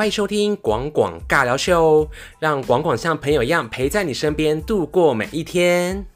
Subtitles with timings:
[0.00, 2.08] 欢迎收听广广尬聊秀，
[2.38, 6.06] 让广广像朋友一样陪在你身边度过每一天。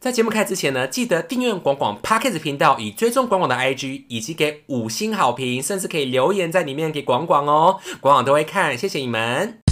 [0.00, 9.63] 在节目开始之前呢，记得订阅广广 Podcast 频道，以追踪广广的 IG，以及给五星好评，甚至可以留言在里面给广广哦，广广都会看，谢谢你们。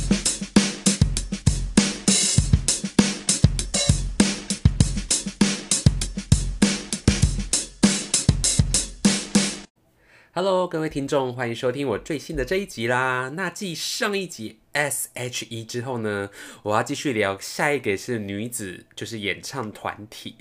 [10.35, 13.31] Hello，各位听众，欢迎收听我最新的这一集啦。
[13.35, 16.31] 那继上一集 S.H.E 之后呢，
[16.63, 20.37] 我要继续聊下一个是女子，就是演唱团体。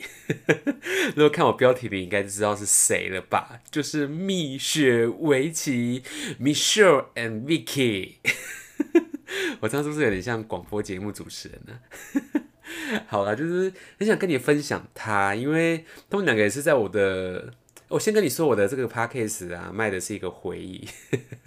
[1.13, 3.59] 如果看我标题的，应该知道是谁了吧？
[3.69, 6.03] 就是蜜雪维奇
[6.39, 8.13] Michelle and Vicky。
[9.59, 11.77] 我这样是不是有点像广播节目主持人呢？
[13.07, 17.55] 好啦，就是很想跟你分享她，因为他们两个也是在我的。
[17.91, 20.87] 我先跟你说，我的这个 podcast 啊，卖的是一个回忆，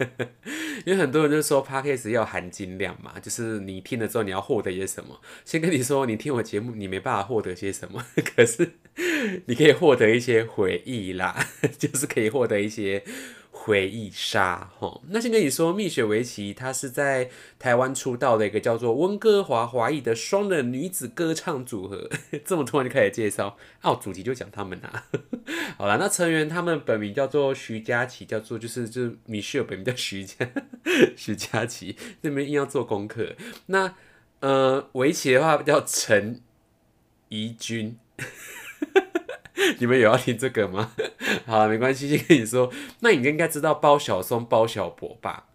[0.85, 5.19] 因为很多人就说 podcast 要含金量嘛，就是你听了之后你要获得一些什么。
[5.43, 8.73] 先跟你说，你听我节目，你没办法获得些什么， 可是
[9.47, 11.47] 你可以获得一些回忆啦，
[11.79, 13.03] 就是可以获得一些。
[13.65, 22.07] 回忆杀，哈，那先跟你说，蜜雪维奇她是在台湾出道的一个叫做温哥华华裔的双人女子歌唱组合。
[22.45, 25.07] 这么突然就开始介绍，哦，主题就讲他们啊。
[25.79, 30.47] 好了，那成员他们本名叫做徐佳琪，叫做就是就是蜜雪本名叫徐佳
[31.17, 33.35] 徐佳琪，这边硬要做功课。
[33.65, 33.95] 那
[34.41, 36.39] 呃，维奇的话叫陈
[37.29, 37.97] 怡君。
[39.79, 40.91] 你们有要听这个吗？
[41.45, 42.71] 好，没关系，先跟你说。
[42.99, 45.45] 那你应该知道包小松、包小柏吧？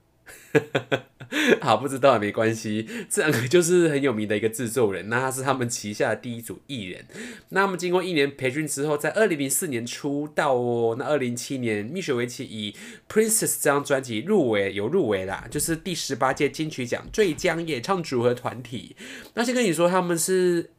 [1.61, 2.89] 好，不知道也没关系。
[3.09, 7.05] 这两个就是很有名的一个制作人，那他是他们旗下的第一组艺人。
[7.51, 10.97] 那他们经过一年培训之后，在二零零四年出道哦。
[10.99, 12.73] 那二零七年，蜜雪薇琪以
[13.09, 18.97] 《Princess》这张专辑入围，有入围啦，就是第十八届金曲奖最佳演唱组合团体。
[19.35, 20.71] 那先跟你说，他们是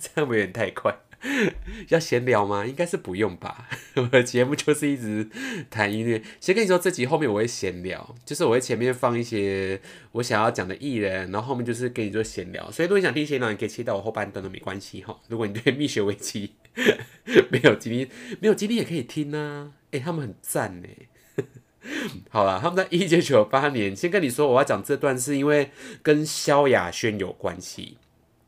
[0.00, 0.98] 这样有点太快。
[1.88, 2.64] 要闲聊吗？
[2.64, 3.68] 应该是不用吧。
[3.96, 5.28] 我的节目就是一直
[5.68, 6.22] 谈音乐。
[6.40, 9.80] 先跟你说，这集后面我会闲聊，就是我会前面放一些
[10.12, 12.70] 我想要讲的艺人，然后后面就是跟你做闲聊。
[12.70, 15.20] 所以如果你想听闲聊，你可以切到我后半段都没关系哈。
[15.28, 16.52] 如果你对蜜雪危机
[17.50, 18.08] 没有经历，
[18.40, 19.72] 没有经历也可以听啊。
[19.90, 20.88] 哎，他们很赞呢。
[22.28, 25.70] 好了，他们在一九九八年，先跟你说，我要讲这段是因为
[26.02, 27.98] 跟萧亚轩有关系。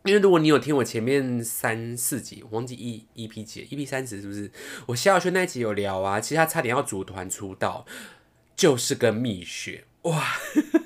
[0.04, 4.50] 因为如果你有听我前面三四集，忘记一一 P 几一 P 三十是不是？
[4.86, 7.86] 我萧亚轩那一集有聊啊，其实他差点要组团出道，
[8.56, 10.26] 就是跟蜜雪哇，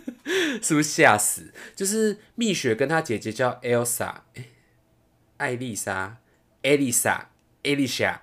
[0.60, 1.55] 是不是吓死？
[1.75, 4.16] 就是蜜雪跟她姐姐叫 Elsa，
[5.38, 6.19] 艾丽莎
[6.62, 8.19] ，Elisa，Elisa，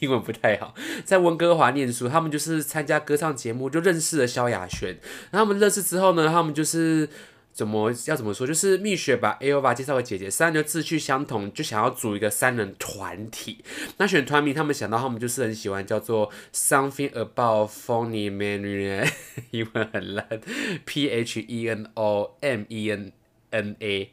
[0.00, 0.74] 英文不太好，
[1.06, 4.98] 在温哥华念书，他们就是参加歌唱节目就认识了萧亚轩，
[5.30, 7.08] 然后他们认识之后呢，他们就是。
[7.52, 8.46] 怎么要怎么说？
[8.46, 13.62] 就是蜜雪把 A O V A 介绍给姐姐，三人志趣相同，就想要组一个三人团体。
[13.98, 19.06] 那选团名，他们想到他们就是很喜欢叫做 Something About Funny Man，
[19.52, 20.40] 英文很烂
[20.86, 23.12] ，P H E N O M E N
[23.50, 24.12] N A。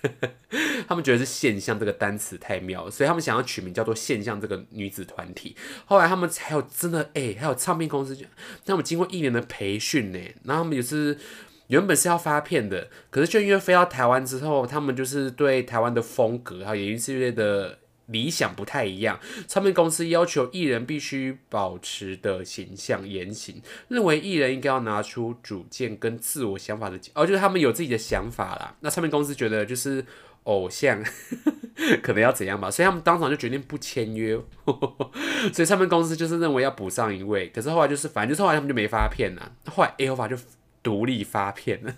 [0.86, 5.56] 他们觉得是现象这个单词太妙，所以他们想要取名叫做现象这个女子团体。
[5.84, 8.16] 后来他们还有真的哎，还有唱片公司，
[8.64, 11.18] 他们经过一年的培训呢，然后他们也是。
[11.68, 19.20] 原本是要发片的，可是就因为飞到台湾之后，他们就是对台湾的风格还有演艺事业的理想不太一样。
[19.46, 28.74] 唱片公司要求艺人必须保持的形象言行，认为艺人应该要拿出主见跟自我想法的，哦，就是他们有自己的想法啦。
[28.80, 30.02] 那唱片公司觉得就是
[30.44, 31.04] 偶像
[32.02, 34.40] 可能要怎样吧，所以他们当场就决定不签约。
[35.52, 39.52] 所以唱片公司就是认为要补上一位，可是后来就是反正就是后来他们就没发片了。
[39.66, 40.34] 后来 A O 法就。
[40.88, 41.94] 独立发片了，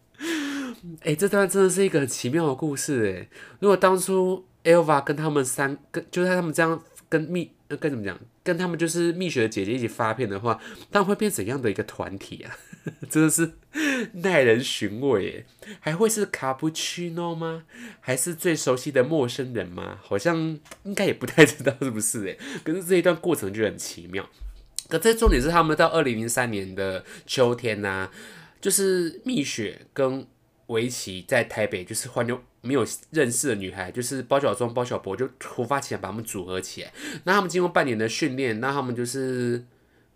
[1.04, 3.28] 哎，这段真的是一个很奇妙的故事哎。
[3.60, 10.58] 如果当初 Elva 跟他们三，跟就是他们这样跟蜜，跟怎么讲，跟他们就是蜜雪的姐姐一起发片的话，
[10.90, 12.56] 他们会变怎样的一个团体啊？
[13.10, 13.52] 真的是
[14.14, 15.76] 耐人寻味哎。
[15.80, 17.64] 还会是卡布奇诺吗？
[18.00, 19.98] 还是最熟悉的陌生人吗？
[20.02, 22.38] 好像应该也不太知道是不是哎。
[22.64, 24.26] 可是这一段过程就很奇妙。
[24.88, 28.10] 可这重点是他们到二零零三年的秋天呐，
[28.60, 30.26] 就是蜜雪跟
[30.66, 36.92] 围棋在台北，就是换妞没有认识的女孩，就是包小庄、包小博，就突发奇想把他们组合起来。
[37.24, 39.64] 那他们经过半年的训练，那他们就是，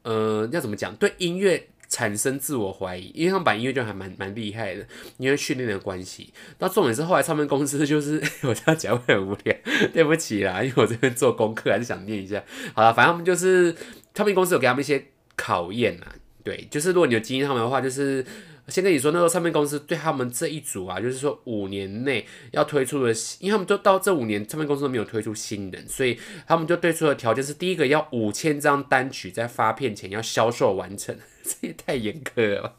[0.03, 0.95] 呃，要怎么讲？
[0.97, 4.87] 对音乐产生自我怀疑，因为他们把音乐就还蛮蛮厉害的，
[5.17, 6.33] 因为训练的关系。
[6.59, 9.57] 那重点是后来唱片公司就是 我这样讲会很无聊，
[9.93, 12.43] 对不起啦，因为我这边做功课还是想念一下。
[12.75, 13.75] 好了，反正他们就是
[14.15, 15.03] 唱片公司有给他们一些
[15.35, 16.07] 考验呐，
[16.45, 18.25] 对，就是如果你有经验他们的话，就是
[18.69, 31.17] 先跟你说，那个唱片公司对他们这一组啊，就是说五年内要推出的，因为他们就到这五年唱片公司都没有推出新人，所以他们就对出的条件是第一个要五千张单曲在发片前要销售完成。
[31.61, 32.75] 这也太严苛了吧，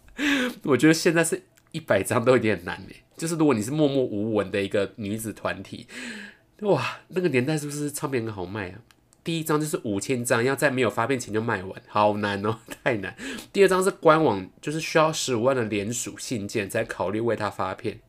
[0.63, 3.03] 我觉得现在是一百张都有点难诶。
[3.17, 5.87] 就是如果你是默默无闻的一个女子团体，
[6.61, 8.79] 哇，那个年代是不是唱片很好卖啊？
[9.23, 13.15] 第一张就是五千张，要在没有发片前就卖完，好难哦， 太难。
[13.51, 17.99] 第二张是官网，就是需要十五万的联署信件才考虑为他发片。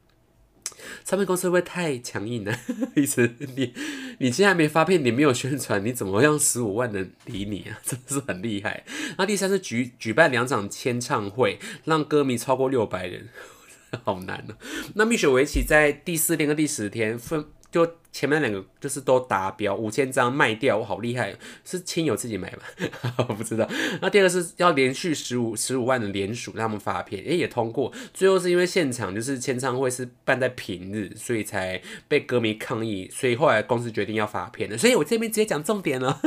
[1.04, 2.58] 唱片公司会不会太强硬了？
[2.94, 3.74] 意思你
[4.18, 7.78] 你现在没发片，你没有宣传，你怎么让十五万人理你啊？
[7.84, 8.84] 真的是很厉害。
[9.18, 13.28] 那第三是举举办两场签唱会，让歌迷超过六百人，
[14.04, 14.56] 好难啊。
[14.94, 17.46] 那蜜雪维奇在第四天跟第十天分。
[17.70, 21.34] 就前面两个就是都达标，五千张卖掉，我好厉害，
[21.64, 22.88] 是亲友自己买吗？
[23.28, 23.68] 我不知道。
[24.00, 27.92] 那第二个是要连续十五十五万的联署让他们发片，诶，也通过。
[28.12, 34.76] 最后是因为现场就是签唱会是办在平日，所以才被歌迷抗议，所以后来公司决定要发片的。
[34.76, 36.20] 所以我这边直接讲重点了。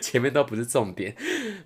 [0.00, 1.16] 前面都不是重点，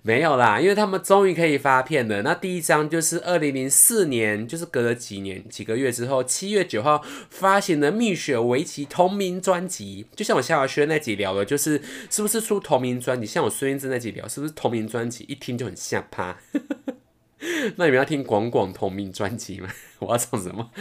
[0.01, 2.21] 没有啦，因为他们终于可以发片了。
[2.21, 10.07] 那第一张就是二零零四年，就是隔了几年几个月之后，七月九号发行的蜜雪维奇同名专辑。
[10.15, 13.25] 就像我夏华轩那集聊的，就是是不是出同名专辑？
[13.27, 15.25] 像我孙燕姿那集聊，是不是同名专辑？
[15.27, 16.37] 一听就很吓趴。
[17.75, 19.69] 那你们要听广广同名专辑吗？
[19.99, 20.71] 我要唱什么？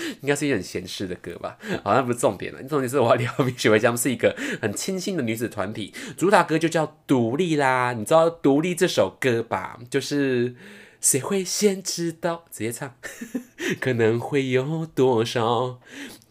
[0.22, 1.56] 应该是一很闲适的歌吧？
[1.82, 2.62] 好像不是重点了。
[2.64, 7.92] 重点是我要聊冰雪维江是一个很清新的女子团体，主打歌就叫《独立》啦。
[7.92, 9.78] 你知道《独立》这首歌吧？
[9.90, 10.54] 就是
[11.00, 12.44] 谁会先知道？
[12.50, 12.94] 直接唱，
[13.80, 15.80] 可能会有多少？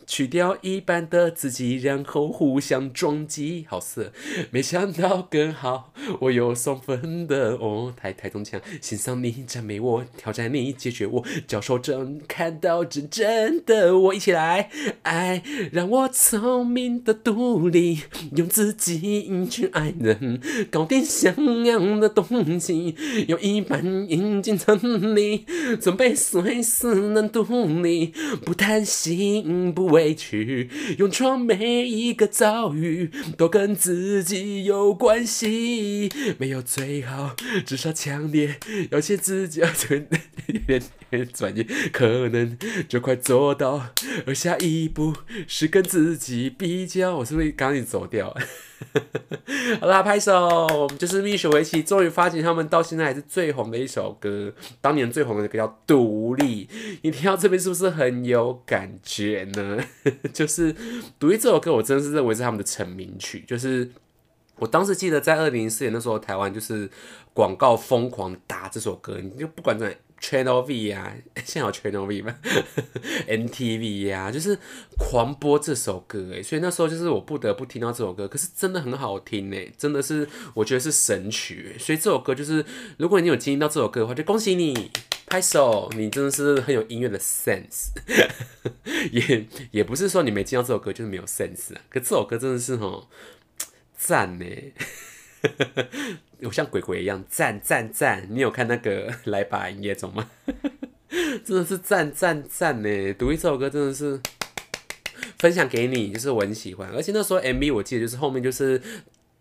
[0.08, 4.14] 去掉一半的自己，然后互相撞击，好色，
[4.52, 14.70] 没想到更好，我有送分的哦，台台中腔，欣赏你赞美我，挑战你解决我，教授正看到真正的我，一起来，
[15.04, 15.44] 爱
[15.74, 18.00] 让我聪明的独立，
[18.38, 20.40] 用自己去爱人，
[20.72, 22.96] 搞点像样的东西，
[23.28, 25.46] 有一半引进城里，
[25.82, 27.44] 准备随时能独
[27.84, 28.14] 立，
[28.46, 29.97] 不贪心不。
[29.98, 36.10] 委屈，勇闯每一个遭遇，都跟自己有关系。
[36.38, 37.36] 没有最好，
[37.66, 38.58] 至少强烈，
[38.92, 39.60] 要写自己。
[39.60, 39.68] 有
[40.68, 40.82] 点
[41.12, 42.58] 有点专业，可能
[42.88, 43.90] 就快做到。
[44.26, 45.14] 而下一步
[45.48, 48.36] 是跟自己比较，我是不是刚刚走掉？
[49.80, 50.88] 好啦，拍手！
[51.00, 56.66] 就是蜜雪维奇终于发行他们到现在还是最红的一首歌，当年最红的歌叫《独立》。
[57.02, 59.80] 你听到这边是不是很有感觉呢？
[60.34, 60.74] 就是
[61.18, 63.44] 《独立》这首歌，我真的是认为是他们的成名曲。
[63.48, 63.90] 就是
[64.58, 66.90] 我当时记得在二零零四年那时候，台湾就是
[67.34, 69.98] 广告疯狂打这首歌，你就不管在。
[70.20, 71.14] Channel V 啊，
[71.46, 72.36] 现在有 Channel V 吗？
[73.28, 74.58] NTV 呀，就是
[74.98, 82.66] 狂播这首歌哎，所以那时候就是我不得不听到这首歌，可是真的很好听哎，真的是我觉得是神曲，所以这首歌就是
[82.98, 84.92] 如果你有经历到这首歌的话，就恭喜你，
[85.28, 87.90] 拍手，你真的是很有音乐的 sense，
[89.12, 93.08] 也也不是说你没听到这首歌就是没有 sense 啊，可这首歌真的是吼
[93.96, 94.46] 赞呢。
[96.44, 98.28] 我像鬼鬼一样赞赞赞！
[98.30, 100.30] 你有看那个 来吧营业中吗？
[101.44, 103.14] 真的是赞赞赞呢！
[103.14, 104.20] 读一首歌真的是
[105.40, 108.82] 分享给你，就是我很喜欢，而且那时候 MV 我记得就是后面就是。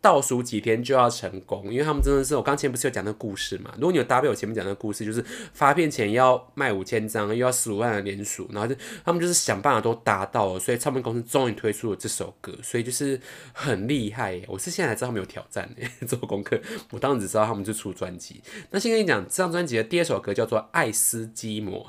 [0.06, 3.72] 倒数几天就要成功，因为他们真的是我刚前不是有讲那个故事嘛？
[3.74, 5.20] 如果你有搭配我前面讲那个故事，就是
[5.52, 13.20] 发片前要卖五千张，又要十五万的连署，然后就他们就是想办法都达到了，所以唱片公司终于推出了这首歌，所以就是
[13.52, 14.40] 很厉害。
[14.46, 15.68] 我是现在才知道他们有挑战
[16.06, 16.60] 做功课，
[16.92, 18.40] 我当时只知道他们就出专辑。
[18.70, 21.84] 那先跟你讲，这张专辑的第二首歌叫做《爱斯基摩》，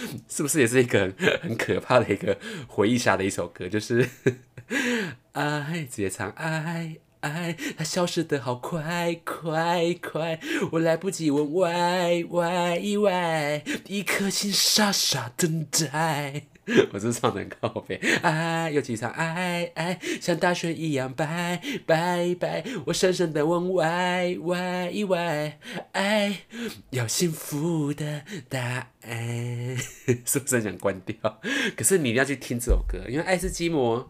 [0.28, 3.68] 是不是也是一个很可怕的一个回忆下的一首歌？
[3.68, 4.08] 就是。
[5.32, 10.40] 爱， 直接唱爱爱，它消失的好快快快，
[10.72, 16.46] 我来不及问 why why why，一颗心傻傻等待。
[16.92, 25.52] 我是唱的高飞，爱有几场爱爱，像大雪一样白白白，我深深的问 why why why，
[25.92, 26.42] 爱
[26.90, 29.76] 要幸福的答案，
[30.24, 31.40] 是不是想关掉？
[31.76, 34.06] 可是你一定要去听这首歌，因为爱是寂寞。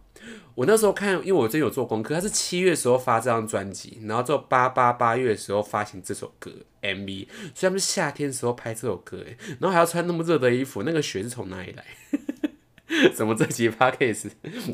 [0.54, 11.84] 我那时候看，因为我真有做功课，他是七月时候发这张专辑，然后之后八八八月的时候发行这首歌 MV，所以他们是夏天时候拍这首歌，哎，然后还要穿那么热的衣服，那个雪是从哪里来？
[13.14, 14.30] 怎么这集 podcast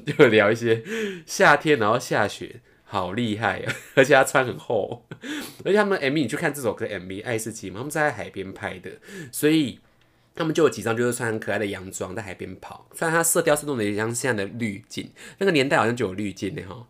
[0.06, 0.82] 就聊一些
[1.26, 3.72] 夏天然后下雪，好厉害啊！
[3.96, 5.06] 而且他穿很厚，
[5.64, 8.90] 而且他们 MV 你去看这首歌 MV《爱斯基》嘛，他们在海边拍的，
[9.32, 9.80] 所以。
[10.38, 16.86] 他们就有几张就是穿很可爱的洋装在海边跑，虽然它色调是弄得像现在的滤镜，那个年代好像就有滤镜的哈，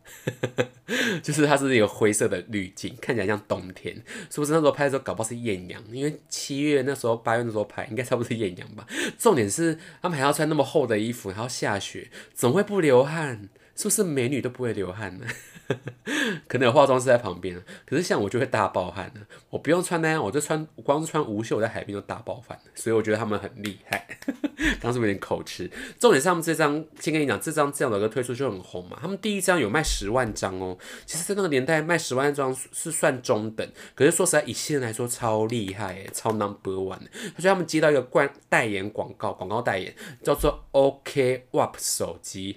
[1.22, 3.94] 就是它是一个灰色的滤镜，看起来像冬天，
[4.30, 5.82] 是不是那时候拍的时候搞不好是艳阳？
[5.90, 8.86] 因为七月那时候八月那时候拍，应该差不多是艳阳吧。
[9.18, 13.48] 重点是他们还要穿那么厚的衣服，还要下雪，怎么会不流汗？
[13.74, 15.26] 是不是美女都不会流汗呢？
[16.48, 19.20] 可能有化妆师在旁边，可是像我就会大爆汗的。
[19.50, 24.06] 我不用穿那样，我就穿，光穿无袖我在海边就大爆汗所以我觉得他们很厉害。
[24.80, 25.70] 当时有点口吃。
[25.98, 28.98] 重点是他们这张，先跟你讲，这张这样的歌推出就很红嘛。
[29.00, 30.76] 他们第一张有卖十万张哦。
[31.06, 37.00] 其实，在那个年代卖十万张是算中等，可是说实在，以现在来说超厉害耶，超 number one
[37.34, 42.56] 他说他们接到一个冠代言广告，广告代言叫做 OK WAP 手机。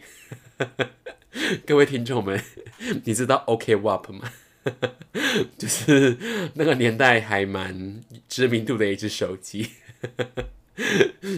[1.66, 2.42] 各位听众们，
[3.06, 4.30] 你知道 OK WAP 吗？
[5.58, 6.18] 就是
[6.56, 9.70] 那个年代还蛮知名度的一只手机。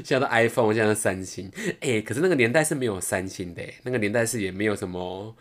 [0.04, 5.36] 现在 iPhone，现在的三星，哎，可是那个年代是没有三星的，那个年代是也没有什么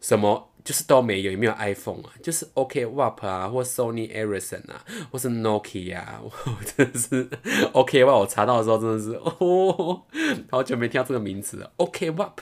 [0.00, 6.32] 什么，就是都没有，也没有 iPhone 啊，就是 OK WAP 啊，或 Sony Ericsson 啊，或是 Nokia 啊，我
[6.64, 7.28] 真的是
[7.72, 10.02] OK WAP，我查到的时候真的是哦，
[10.50, 12.32] 好久没听到这个名字了，OK WAP。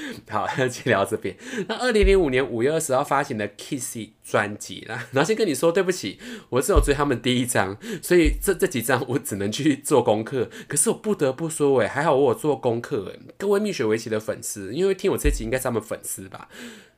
[0.28, 1.36] 好， 先聊这边。
[1.68, 6.18] 那二零零五年五月二十号发行的 Kissy 专辑啦，然后先跟你说对不起，
[6.50, 10.48] 我只有追他们第一张，所以这这几张我只能去做功课。
[10.66, 16.48] 可是我不得不说，哎，还好我有做功课，哎，各位蜜雪围棋的粉丝，因为听我这集应该是他们粉丝吧，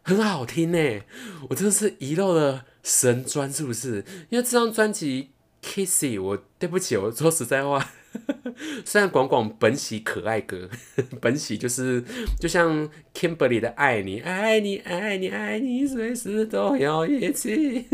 [0.02, 1.00] 很好听呢，
[1.48, 4.04] 我真的是遗漏了神专，是不是？
[4.30, 5.30] 因为这张专辑
[5.62, 7.90] Kissy，我对不起，我说实在话。
[8.84, 10.68] 虽然广广本喜可爱歌，
[11.20, 12.02] 本喜就是
[12.40, 17.84] 就像 Kimberly 的爱你爱你爱你爱你，随时都要一起，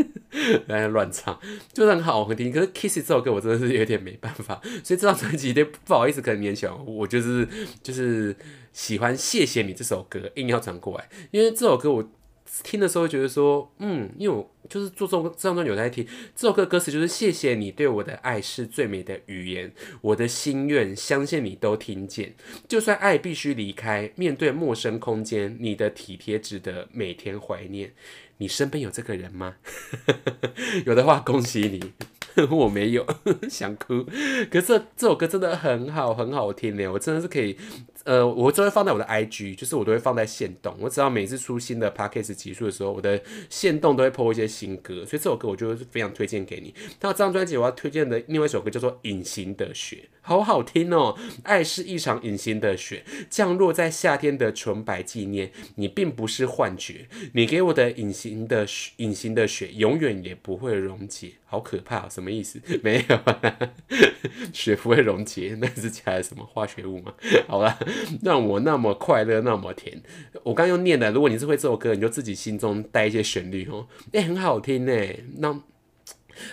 [0.67, 1.39] 来 乱唱，
[1.73, 2.51] 就是很好听。
[2.51, 5.53] 可是 Kiss 这首歌我真的是有点没办法，所以这张专辑
[5.85, 7.47] 不好意思，可能勉强我就是
[7.81, 8.35] 就是
[8.73, 12.11] 喜欢谢谢你这首歌，硬要转过来，因为这首歌我。
[12.63, 16.05] 听的时候觉得说，嗯，因为我就是做这这张专辑有在听
[16.35, 22.35] 这首歌歌词，就是谢谢你对我的爱是最美的语言，我的心愿相信你都听见，
[22.67, 27.93] 就算爱必须离开，面对陌生空间，你的体贴值得每天怀念。
[28.37, 29.55] 你身边有这个人吗？
[30.85, 31.93] 有的话恭喜你，
[32.49, 33.05] 我没有，
[33.47, 34.03] 想哭。
[34.49, 37.55] 可是这首歌真的很好，很好听呢，我真的是可以。
[38.03, 40.75] 呃，我都会放在我的 IG，就是我都会放在线动。
[40.79, 46.73] 我只要每次出新的 Podcast 集数的时候，我的线动都会 po 一些新歌，所以这首歌我就是非常推荐给你。
[47.01, 51.17] 那这张专辑我要推荐的另外一首歌叫做《隐形的雪》，好好听哦。
[51.43, 55.51] 爱是一场隐形的雪，降落在夏天的纯白纪念。
[55.75, 61.33] 你并不是幻觉，你给我的隐形的雪，隐形的雪永远也不会溶解。
[61.45, 62.61] 好可怕，什么意思？
[62.81, 63.19] 没有，
[64.53, 67.13] 雪不会溶解，那是加了什么化学物吗？
[67.47, 67.77] 好了。
[68.23, 70.01] 让我那么快乐，那么甜。
[70.43, 73.87] 我刚刚又念了，如果你是会这首歌，你就自己心中带一些旋律哦。
[74.13, 74.93] 哎，很好听呢。
[75.37, 75.59] 那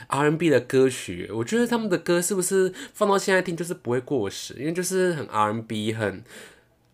[0.08, 4.54] R&B 的歌曲，我觉得他们的歌是不是放到现在听就是不会过时？
[4.58, 6.22] 因为就是很 R&B，很。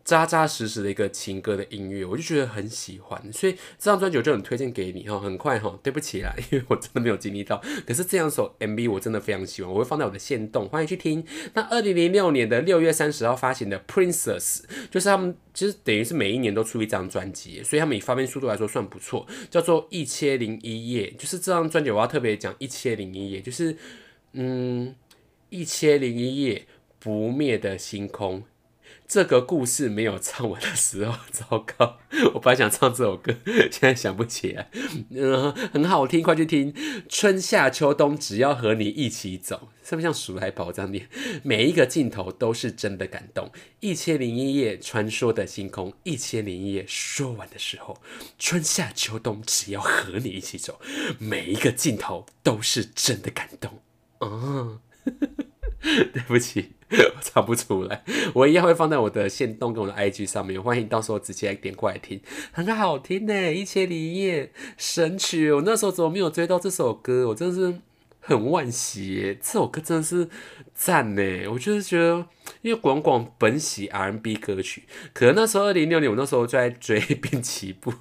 [0.05, 5.19] 扎扎实实的一个情歌的音乐，我就觉得很喜欢，所以这张专辑我就很推荐给你哈。
[5.19, 7.63] 很快哈，对不起啦，因为我真的没有经历到。
[7.87, 11.25] 可是这样首 MV 我真的非常喜欢，我会放在我的线动，欢迎去听。
[11.55, 21.11] 那二零零六年的六月三十号发行的 Princess，就是他们其实等于是每一年都出一张专辑，所以他们以发片速度来说算不错，叫做一千零一夜。
[21.13, 23.75] 就是这张专辑我要特别讲一千零一夜，就是
[24.33, 24.95] 嗯
[25.49, 26.67] 一千零一夜
[26.99, 28.43] 不灭的星空。
[29.07, 31.99] 这个故事没有唱完的时候，糟糕！
[32.35, 33.35] 我本来想唱这首歌，
[33.71, 34.71] 现在想不起来。
[35.11, 36.75] 嗯，很好听，快去听。
[37.09, 41.09] 春夏秋冬，只要和你一起走，是不是像鼠来宝这样念？
[41.43, 43.53] 每一个镜头都是真的感动。
[43.81, 45.93] 一千零一夜，传说的星空。
[46.03, 48.01] 一千零一夜说完的时候，
[48.39, 50.81] 春夏秋冬，只要和你一起走，
[51.19, 53.81] 每一个镜头都是真的感动。
[54.21, 54.81] 哦。
[55.85, 56.73] 对不起，
[57.17, 58.05] 我唱不出来。
[58.33, 62.21] 我一样会放在我的线动跟我的 IG 上面，欢迎到时候直接点过来听，
[62.53, 63.53] 很好听呢。
[63.53, 67.29] 一千零一夜神曲，我那时候怎么没有追到这首歌？
[67.29, 67.81] 我真的是
[68.21, 69.35] 很惋惜耶。
[69.35, 70.29] 这首歌真的是
[70.75, 71.23] 赞呢。
[71.51, 72.27] 我就是觉得，
[72.63, 77.93] 因为广广本喜 R&B 歌曲，可能那时候二零六年，我那时候就在追 滨崎步。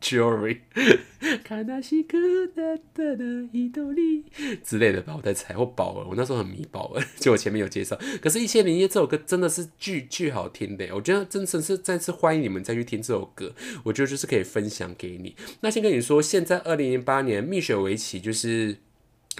[0.00, 0.58] Jewelry，
[1.42, 2.16] 卡纳西克
[2.54, 4.24] 哒哒哒伊豆利
[4.62, 5.54] 之类的吧，我在猜。
[5.54, 7.98] 或宝儿，我那时候很迷宝儿， 就我前面有介绍。
[8.22, 13.52] 可是《一千零一夜》这首歌真的是巨巨好听的，我觉得真的是再次欢迎你们再去听这首歌。
[13.82, 15.34] 我觉得就是可以分享给你。
[15.60, 18.76] 那先跟你说，现在二零零八年蜜雪维奇就是。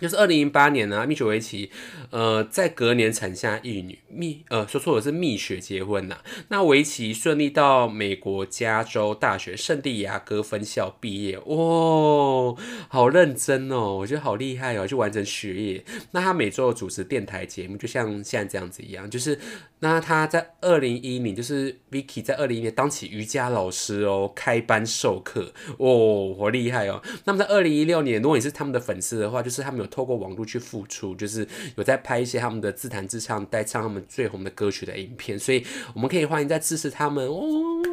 [0.01, 1.71] 就是二零零八年呢，蜜雪维奇，
[2.11, 6.19] 呃，在隔年产下一女，蜜，呃，说错了是蜜雪结婚呐。
[6.49, 12.57] 那维奇顺利到美国加州大学圣地亚哥分校毕业，哇，
[12.89, 15.85] 好认真哦，我觉得好厉害哦，就完成学业。
[16.13, 19.39] 那他每周主持电台节目，就像现在这样子一样，就是。
[19.81, 27.01] 那他在二零一零，就是 Vicky 在二零一零当起瑜伽老师哦，开班授课哦，好厉害哦。
[27.27, 35.65] 那么在二零一六年，如果你是他们的粉丝的话，就是他们有透过网络去付出，就是有在拍一些他们的自弹自唱、带唱他们最红的歌曲的影片，所以
[35.95, 37.43] 我们可以欢迎再支持他们哦，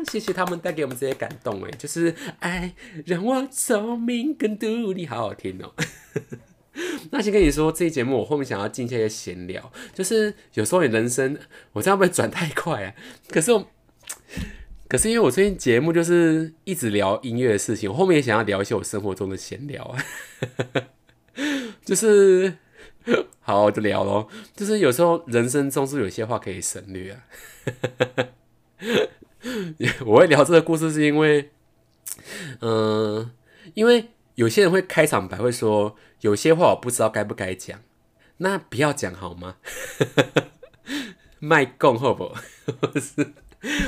[0.09, 2.73] 谢谢他们带给我们这些感动哎，就是爱
[3.05, 5.73] 让我聪明更独立，好好听哦。
[7.11, 11.37] 那先跟你说，这期节目我后面想要进一些闲聊，就是有时候你人生，
[11.71, 12.93] 我这样会转太快啊。
[13.29, 13.65] 可是，我，
[14.89, 20.03] 可是因为我最近节目就是一直聊音乐的事情，我后面也想要聊一些我生活中的闲聊啊。
[21.85, 22.57] 就是
[23.39, 24.27] 好，就聊咯。
[24.55, 27.23] 就是有时候人生中是有些话可以省略啊。
[30.05, 31.51] 我会聊这个故事是因为，
[32.59, 33.31] 嗯，
[33.75, 34.09] 因为。
[34.35, 37.79] 有些人会开场白会说，有些话我不知道该不该讲，
[38.39, 39.55] 那不要讲好吗？
[41.39, 42.35] 卖供好不？
[42.99, 43.31] 是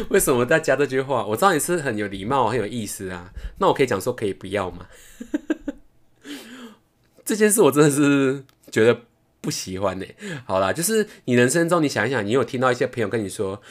[0.08, 1.26] 为什么在加这句话？
[1.28, 3.34] 我知道你是很有礼貌、很有意思啊。
[3.60, 4.88] 那我可以讲说可以不要吗？
[7.28, 9.02] 这件事我真的是觉得
[9.42, 10.06] 不喜欢呢。
[10.46, 13.62] 好啦，就是你人生中你想一想，你有听到一些朋友跟你说，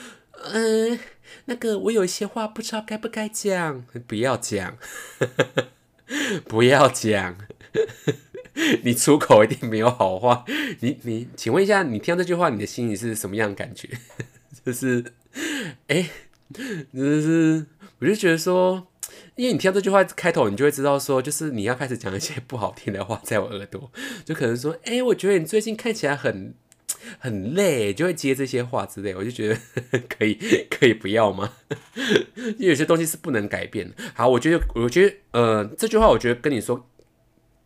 [0.52, 0.98] 嗯，
[1.46, 4.76] 那个我有一些话不知道该不该讲，不要讲。
[6.46, 7.36] 不要讲，
[8.84, 10.44] 你出口一定没有好话。
[10.78, 13.88] 你你，请问一下，你听到这句话，你的心里是什么样的感觉？
[14.64, 15.04] 就是，
[15.88, 16.08] 哎，
[16.54, 16.62] 就
[17.20, 17.66] 是，
[17.98, 18.86] 我就觉得说，
[19.36, 23.90] 因为你听到这句话开头，你就会知道说，就是你要开始讲一些不好听的话在我耳朵，
[24.24, 26.54] 就可能说，哎，我觉得你最近看起来很。
[27.20, 29.56] 很累，就会接这些话之类，我就觉得
[30.08, 30.34] 可以，
[30.68, 31.52] 可以不要吗？
[32.34, 33.94] 因为有些东西是不能改变的。
[34.12, 36.88] 好，我觉得，我觉得，呃，这句话，我觉得跟你说，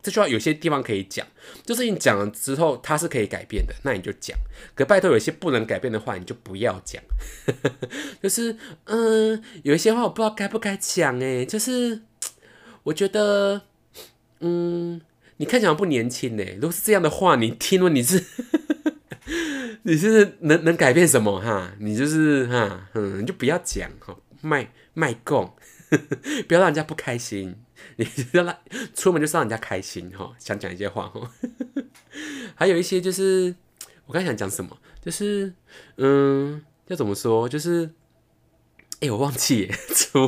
[0.03, 1.27] 这句话有些地方可以讲，
[1.65, 4.37] 就是你讲了之后，它是可以改变的，那你就讲。
[4.75, 7.03] 可拜托，有些不能改变的话，你就不要讲。
[8.23, 12.03] 就是，嗯，有一些话我不知道该不该讲，诶，就是
[12.83, 13.63] 我觉得，
[14.41, 15.01] 嗯，
[15.37, 16.45] 你看起来不年轻呢。
[16.55, 18.25] 如果是这样的话，你听了你是。
[19.85, 21.73] 你是能能改变什么哈？
[21.79, 25.55] 你就是哈，嗯，你就不要讲哈，卖卖供，
[26.47, 27.57] 不要让人家不开心。
[27.97, 28.57] 你要让
[28.95, 31.31] 出门就是让人家开心哈，想讲一些话哈。
[32.55, 33.55] 还有一些就是，
[34.07, 35.53] 我刚想讲什么，就是
[35.97, 37.49] 嗯，要怎么说？
[37.49, 37.91] 就是，
[39.01, 40.19] 哎，我忘记 出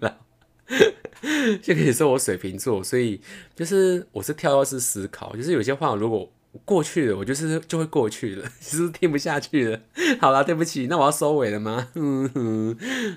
[0.00, 0.20] 了，
[1.62, 3.20] 就跟你说我水瓶座，所以
[3.54, 6.32] 就是我是跳跃式思考，就是有些话如果。
[6.64, 9.80] 过去了，我就是就会过去了，其 实听不下去了。
[10.20, 11.88] 好了，对不起，那我要收尾了吗？
[11.96, 12.30] 嗯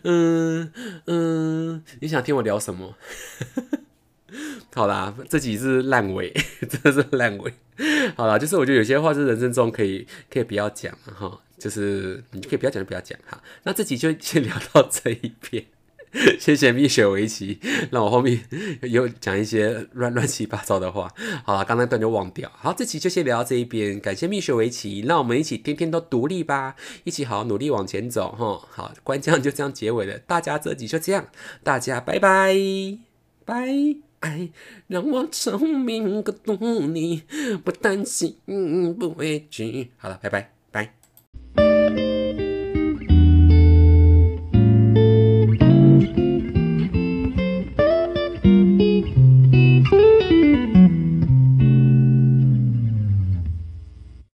[0.04, 0.72] 嗯
[1.06, 2.96] 嗯，你想听我聊什么？
[4.74, 6.34] 好啦，这几是烂尾，
[6.70, 7.54] 真的是烂尾。
[8.15, 13.41] 好啦，就是我觉得有些话是人生中可以可以不要讲哈，就是你可以不要讲就不要讲哈。
[13.63, 15.65] 那这集就先聊到这一边。
[16.39, 17.60] 谢谢蜜雪围棋，
[17.91, 18.41] 让我后面
[18.84, 21.10] 又讲一些乱乱七八糟的话。
[21.43, 22.52] 好了，刚那段就忘掉。
[22.54, 24.00] 好，这期就先聊到这一边。
[24.00, 28.62] 感谢蜜雪围棋，让我们一起天天都独立吧，一起好好努力往前走哈。
[28.69, 31.28] 好，关将就这样结尾了，大家这集就这样，
[31.63, 32.56] 大家拜拜
[33.45, 33.67] 拜。
[34.21, 34.50] 爱
[34.86, 36.54] 让我聪明更独
[36.93, 37.24] 立，
[37.63, 38.36] 不担心
[39.00, 39.89] 不畏惧。
[39.97, 40.61] 好了，拜拜。